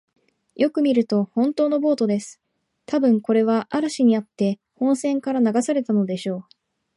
[0.55, 2.41] よく見ると、ほんとのボートです。
[2.87, 6.43] たぶん、これは嵐にあって本船から流されたのでしょう。